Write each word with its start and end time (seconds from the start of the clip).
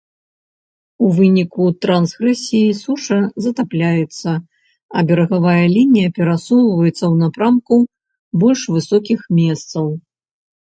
У 1.07 1.09
выніку 1.17 1.65
трансгрэсіі 1.85 2.71
суша 2.83 3.17
затапляецца, 3.47 4.31
а 4.95 5.05
берагавая 5.13 5.65
лінія 5.75 6.09
перасоўваецца 6.17 6.97
ў 6.97 7.13
напрамку 7.23 7.75
больш 8.47 8.61
высокіх 8.81 9.19
месцаў. 9.41 9.85